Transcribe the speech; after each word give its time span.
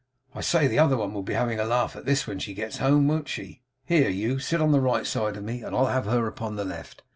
'I 0.33 0.41
say 0.41 0.65
the 0.65 0.79
other 0.79 0.97
one 0.97 1.13
will 1.13 1.21
be 1.21 1.35
having 1.35 1.59
a 1.59 1.63
laugh 1.63 1.95
at 1.95 2.05
this 2.05 2.25
when 2.25 2.39
she 2.39 2.55
gets 2.55 2.79
home, 2.79 3.07
won't 3.07 3.27
she? 3.27 3.61
Here; 3.85 4.09
you 4.09 4.39
sit 4.39 4.59
on 4.59 4.71
the 4.71 4.81
right 4.81 5.05
side 5.05 5.37
of 5.37 5.43
me, 5.43 5.61
and 5.61 5.75
I'll 5.75 5.85
have 5.93 6.05
her 6.05 6.25
upon 6.25 6.55
the 6.55 6.65
left. 6.65 7.03